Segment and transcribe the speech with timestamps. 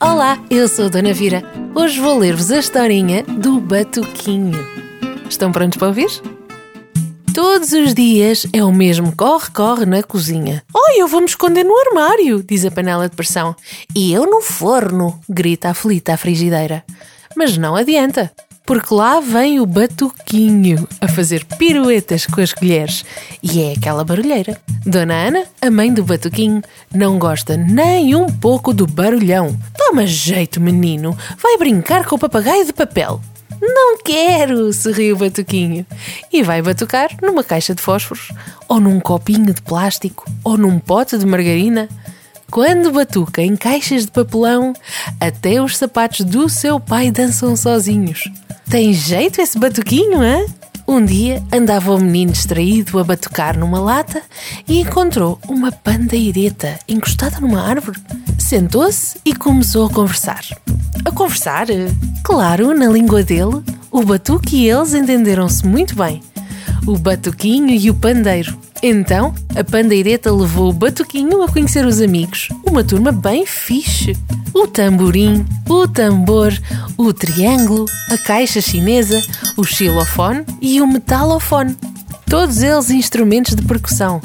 [0.00, 1.42] Olá, eu sou a Dona Vira.
[1.74, 4.56] Hoje vou ler-vos a historinha do Batuquinho.
[5.28, 6.06] Estão prontos para ouvir?
[7.34, 10.62] Todos os dias é o mesmo corre-corre na cozinha.
[10.72, 13.56] Oh, eu vou me esconder no armário, diz a panela de pressão.
[13.92, 16.84] E eu no forno, grita aflita a frigideira.
[17.34, 18.30] Mas não adianta
[18.68, 23.02] porque lá vem o batuquinho a fazer piruetas com as colheres
[23.42, 24.60] e é aquela barulheira.
[24.84, 26.60] Dona Ana, a mãe do batuquinho,
[26.94, 29.58] não gosta nem um pouco do barulhão.
[29.74, 33.22] Toma jeito, menino, vai brincar com o papagaio de papel.
[33.58, 35.86] Não quero, sorriu o batuquinho.
[36.30, 38.28] E vai batucar numa caixa de fósforos,
[38.68, 41.88] ou num copinho de plástico, ou num pote de margarina.
[42.50, 44.74] Quando batuca em caixas de papelão,
[45.18, 48.30] até os sapatos do seu pai dançam sozinhos.
[48.70, 50.44] Tem jeito esse batuquinho, hã?
[50.86, 54.20] Um dia andava o menino distraído a batucar numa lata
[54.68, 57.98] e encontrou uma pandeireta encostada numa árvore.
[58.38, 60.42] Sentou-se e começou a conversar.
[61.02, 61.66] A conversar?
[62.22, 63.62] Claro, na língua dele.
[63.90, 66.20] O batuque e eles entenderam-se muito bem.
[66.86, 68.56] O batuquinho e o pandeiro.
[68.82, 74.16] Então, a pandeireta levou o batuquinho a conhecer os amigos, uma turma bem fixe.
[74.54, 76.52] O tamborim, o tambor,
[76.96, 79.20] o triângulo, a caixa chinesa,
[79.56, 81.76] o xilofone e o metalofone.
[82.26, 84.20] Todos eles instrumentos de percussão.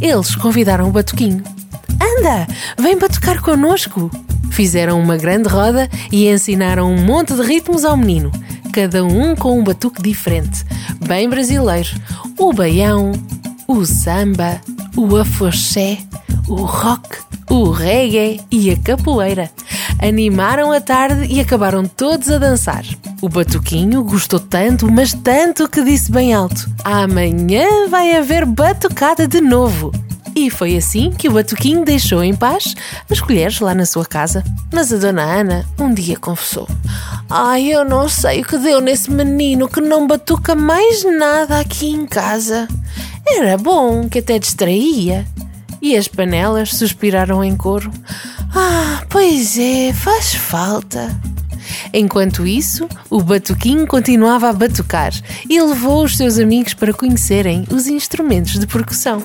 [0.00, 1.42] Eles convidaram o batuquinho.
[2.00, 2.46] Anda,
[2.78, 4.10] vem batucar connosco!
[4.50, 8.30] Fizeram uma grande roda e ensinaram um monte de ritmos ao menino,
[8.72, 10.64] cada um com um batuque diferente,
[11.06, 11.88] bem brasileiro.
[12.38, 13.12] O baião,
[13.66, 14.60] o samba,
[14.96, 15.98] o afoxé,
[16.48, 19.50] o rock, o reggae e a capoeira.
[20.02, 22.84] Animaram a tarde e acabaram todos a dançar.
[23.20, 29.40] O batuquinho gostou tanto, mas tanto que disse bem alto: Amanhã vai haver batucada de
[29.40, 29.92] novo.
[30.40, 32.74] E foi assim que o Batuquinho deixou em paz
[33.10, 34.42] as colheres lá na sua casa.
[34.72, 36.66] Mas a Dona Ana um dia confessou:
[37.28, 41.90] Ai, eu não sei o que deu nesse menino que não batuca mais nada aqui
[41.90, 42.66] em casa.
[43.28, 45.26] Era bom, que até distraía.
[45.82, 47.92] E as panelas suspiraram em coro.
[48.54, 51.20] Ah, pois é, faz falta.
[51.92, 55.12] Enquanto isso, o batuquinho continuava a batucar
[55.50, 59.22] e levou os seus amigos para conhecerem os instrumentos de percussão.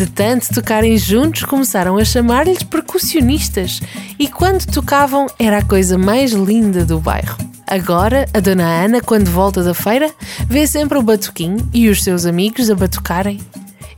[0.00, 3.82] De tanto tocarem juntos, começaram a chamar-lhes percussionistas
[4.18, 7.36] e quando tocavam era a coisa mais linda do bairro.
[7.66, 10.10] Agora, a Dona Ana, quando volta da feira,
[10.46, 13.42] vê sempre o batuquinho e os seus amigos a batucarem.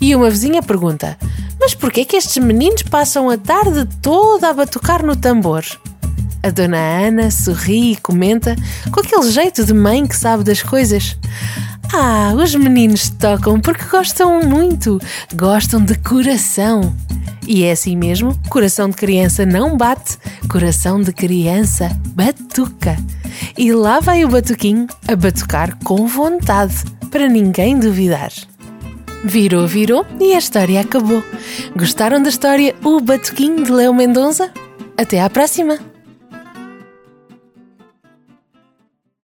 [0.01, 1.17] E uma vizinha pergunta:
[1.61, 5.65] Mas por que estes meninos passam a tarde toda a batucar no tambor?
[6.43, 8.57] A Dona Ana sorri e comenta
[8.91, 11.17] com aquele jeito de mãe que sabe das coisas.
[11.95, 14.99] Ah, os meninos tocam porque gostam muito,
[15.35, 16.97] gostam de coração.
[17.47, 20.17] E é assim mesmo: coração de criança não bate,
[20.49, 22.97] coração de criança batuca.
[23.59, 26.77] E lá vai o batuquinho a batucar com vontade,
[27.11, 28.33] para ninguém duvidar.
[29.23, 31.23] Virou, virou e a história acabou.
[31.77, 34.51] Gostaram da história O Batuquinho de Leo Mendonça?
[34.97, 35.92] Até à próxima!